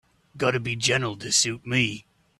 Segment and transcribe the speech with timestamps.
[0.35, 2.07] Gotta be gentle to suit me.